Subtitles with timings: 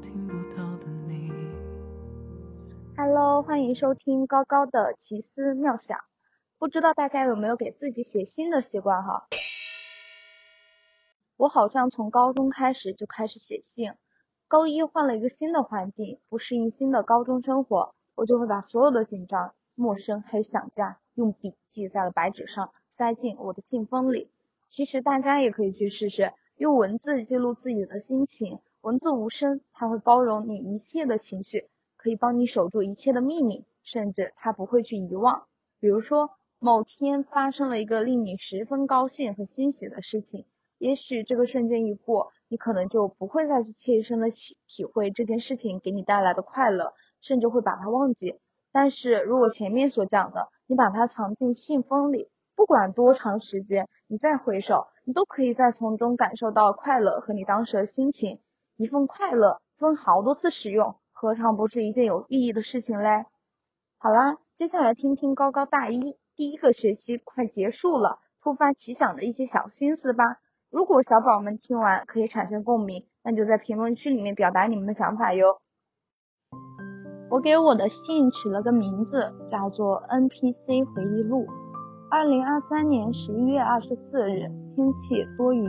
[0.00, 1.30] 听不到的你。
[2.96, 5.98] 哈喽欢迎收听高高的奇思妙想。
[6.58, 9.28] 不知道大家有没有给自己写信的习惯哈？
[11.36, 13.92] 我好像从高中开始就开始写信。
[14.48, 24.30] 高一换了一个新的环境不适应新的高中生活我就会把所有的紧张陌生还有想家用笔记在了白纸上塞进我的信封里。
[24.66, 28.58] 其实大家也可以去试试用文字记录自己的心情
[28.88, 35.42] 文字无声，它会包容你一切的情绪，可以帮你守住一切的秘密，甚至它不会去遗忘。
[35.78, 40.46] 比如说，某天发生了一个令你十分高兴和欣喜的事情，
[40.78, 42.32] 也许这个瞬间一过。
[42.48, 48.40] 你可能就不会再去切身的体体会这件事情给你带来的快乐，甚至会把它忘记。
[48.72, 58.40] 但是如果前面所讲的，你把它藏进信封里，不管多长时间，你再回首，你都可以再从中感受到快乐和你当时的心情。
[58.78, 63.26] 一份快乐分好多次使用，何尝不是一件有意义的事情嘞？
[63.98, 70.24] 好啦，接下来听听高高大一第一个学期快结束了，突发奇想的一些小心思吧。
[70.70, 75.58] 如果小宝们听完可以产生共鸣，那就在评论区里面表达你们的想法哟。
[77.30, 81.44] 我给我的信取了个名字，叫做 NPC 回忆录。
[82.12, 85.66] 二零二三年十一月二十四日，天气多云。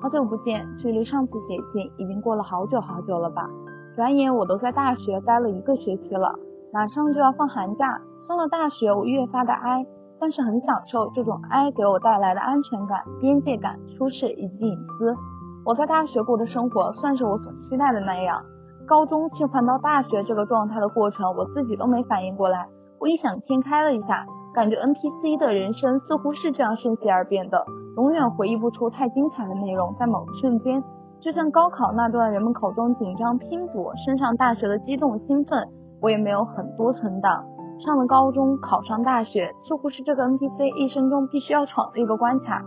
[0.00, 3.48] 好久不见，距离上次写信已经过了好久好久了吧？
[3.94, 6.38] 转眼我都在大学待了一个学期了，
[6.72, 8.00] 马上就要放寒假。
[8.20, 9.86] 上了大学，我越发的哀。
[10.18, 15.14] 但是很享受这种哀给我带来的安全感、边界感、舒适以及隐私。
[15.62, 18.42] 我在大学过的生活算是我所期待的那样。
[18.86, 22.66] 高中切换到大学这个状态的过程，我自己都没反应过来。
[22.98, 27.62] 我异想天开了一下，感觉 NPC 的人生似乎是这样瞬息而变的，
[27.98, 29.94] 永远回忆不出太精彩的内容。
[29.98, 30.82] 在某个瞬间，
[31.20, 35.68] 就像高考那段人们口中紧张拼搏、升上大学的激动兴奋，
[36.00, 37.44] 我也没有很多存档。
[37.78, 42.62] 上了高中，考上大学，似乎是这个 NPC 一生中必须要闯的一个关卡。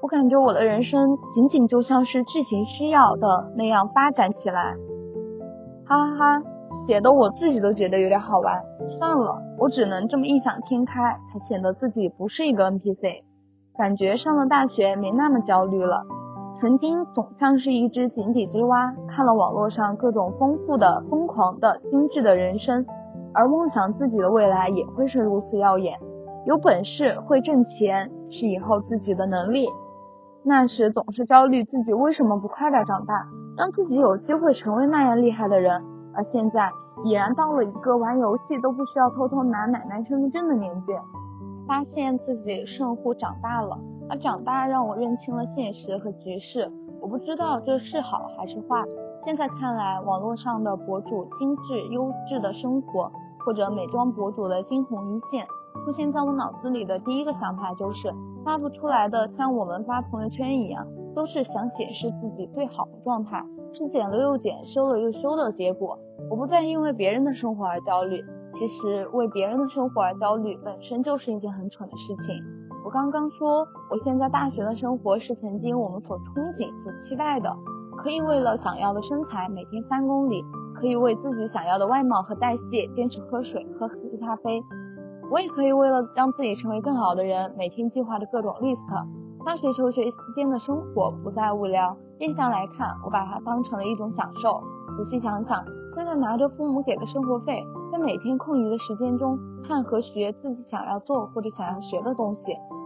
[0.00, 4.74] 我感觉我的人生仅仅就像是剧情需要的那样发展起来，
[5.84, 8.62] 哈哈哈，写的我自己都觉得有点好玩。
[8.98, 13.22] 算了，我只能这么异想天开，才显得自己不是一个 NPC。
[13.76, 16.04] 感觉上了大学没那么焦虑了。
[16.52, 22.86] 曾经总像是一只井底之蛙，看了网络上各种丰富的、疯狂的、精致的人生。
[23.32, 25.98] 而梦想自己的未来也会是如此耀眼，
[26.46, 29.68] 有本事会挣钱是以后自己的能力。
[30.44, 33.26] 那时总是焦虑自己为什么不快点长大，
[33.56, 35.82] 让自己有机会成为那样厉害的人。
[36.14, 36.70] 而现在
[37.04, 40.92] 已然到了一个玩游戏都不需要偷偷拿奶奶身份证的年纪，
[41.68, 43.78] 发现自己似乎长大了。
[44.08, 48.82] 而长大让我认清了现实和局势，我不知道这是好还是坏。
[49.20, 53.12] 现在看来，网络上的博主精致优质的生活。
[53.46, 55.46] 或者美妆博主的惊鸿一现，
[55.84, 58.10] 出现在我脑子里的第一个想法就是
[58.42, 63.44] 发不出来的，像我们发朋友圈一样，都是想显示自己最好的状态，
[63.74, 65.98] 是剪了又剪，修了又修的结果。
[66.30, 72.34] 我不再因为别人的生活而焦虑，其实为别人的生活而焦虑本身就是一件很蠢的事情。
[72.84, 77.56] 我刚刚说，我现在大学的生活是曾经我们所憧憬、所期待的，
[77.96, 80.44] 可以为了想要的身材每天三公里。
[80.76, 84.60] 可以为自己想要的外貌和代谢坚持喝水、喝黑咖啡。
[85.30, 88.84] 我也可以为了让自己成为更好的人，每天计划着各种 list。
[89.46, 94.60] 大学求学期间的生活不再无聊，变相来看，我把它当成了一种享受。
[94.94, 102.44] 仔细想想，现在拿着父母给的生活费，在每天空余的时间中看和学自己想要做或者想要学的东西，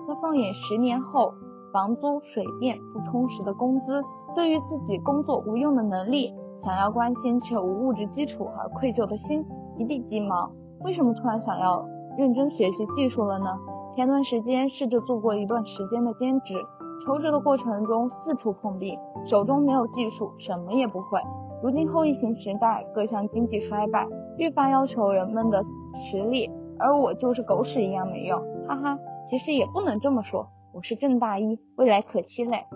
[0.08, 1.34] 再放眼十年后，
[1.72, 4.02] 房租、水电不充实的工资，
[4.34, 6.34] 对于自己工作无用的能力。
[6.56, 9.44] 想要关心却无物质基础而愧疚的心
[9.76, 10.50] 一地鸡毛。
[10.80, 11.86] 为什么突然想要
[12.16, 13.47] 认真学习技术了呢？
[13.92, 16.54] 前段时间试着做过一段时间的兼职，
[17.00, 21.21] 求职的过程中四处碰壁，手中没有技术，什么也不会。
[21.62, 24.06] 如今后疫情时代，各项经济衰败，
[24.36, 25.62] 愈发要求人们的
[25.95, 28.98] 实力，而我就是狗屎一样没用，哈哈。
[29.28, 32.66] 其实也不能这么说，我是正大一，未来可期嘞。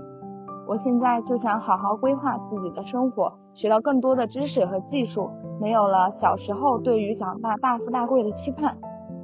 [0.68, 5.30] 我现在就想好好规划自己的生活，学到更多的知识和技术，
[5.60, 8.78] 没有了小时候对于长大大富大贵的期盼，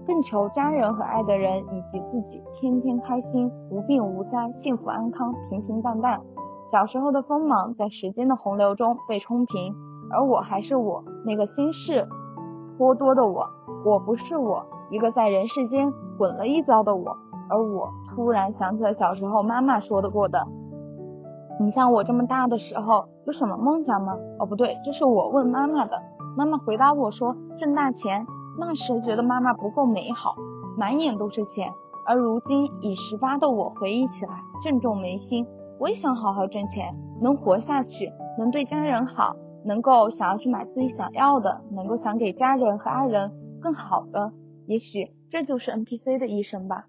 [0.08, 6.22] 更求家人和爱的人以及自己天天开心，无病无灾，幸福安康，平平淡淡。
[6.64, 9.74] 小时候的锋芒在时间的洪流中被冲平，
[10.10, 12.08] 而我还是我，那个心事
[12.78, 13.50] 颇多的我，
[13.84, 17.18] 我不是我，一个在人世间滚了一遭的我。
[17.50, 20.48] 而我突然想起了小时候妈妈说的过的。
[21.60, 24.14] 你像我这么大的时候有什么梦想吗？
[24.38, 26.00] 哦，不对，这是我问妈妈的。
[26.34, 28.26] 妈妈回答我说挣大钱。
[28.60, 30.34] 那时觉得妈妈不够美好，
[30.76, 31.72] 满眼都是钱。
[32.04, 35.46] 而如今已十八的我回忆起来，正中眉心。
[35.78, 44.32] 我也想好好挣钱，能活下去，能对家人好，能够想要去买自己想要的，能够想给家人和爱人更好的。
[44.66, 46.86] 也许这就是 NPC 的一生吧。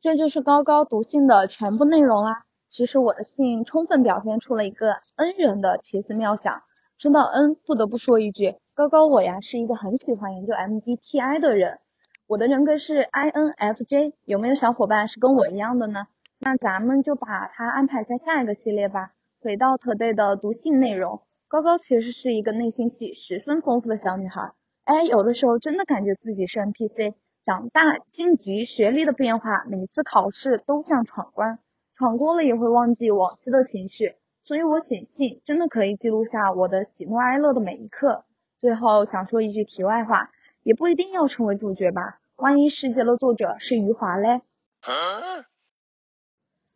[0.00, 2.44] 这就是高高读信的全部内容啦。
[2.68, 6.62] 其实我的信充分表现出了一个恩人的奇思妙想。
[7.00, 11.78] 说到 N，不得不说一句，高高我呀是一个很喜欢研究 MBTI 的人。
[12.26, 16.08] 我的人格是 INFJ，有没有小伙伴是跟我一样的呢？
[16.40, 19.12] 那咱们就把它安排在下一个系列吧。
[19.40, 24.52] 回到 Today 的读信内容，高高其实是一个内心戏十分丰富的小女孩。
[24.84, 27.14] 哎，有的时候真的感觉自己是 NPC。
[27.46, 31.60] 长大晋级学历的变化，每次考试都像闯关，
[31.94, 38.24] 闯过了也会忘记往昔的情绪，所以我写信真的可以记录下我的喜怒哀乐的每一刻。
[38.58, 40.30] 最后想说一句题外话，
[40.62, 44.42] 也不一定要成为主角吧，万一世界的作者是余华嘞？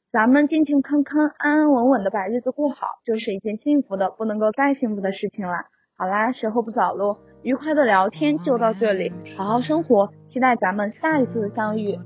[0.08, 5.66] 咱们健健康康、安安稳稳的把日子过好，就是一件幸福的不能够再幸福的事情了。
[5.96, 7.18] 好啦，时候不早喽。
[7.42, 11.98] 愉快的聊天就到这里，好好生活，期待咱们下一次的相遇。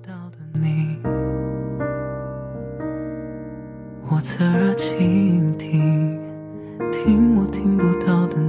[4.20, 6.18] 侧耳倾听，
[6.90, 8.47] 听我听不到的。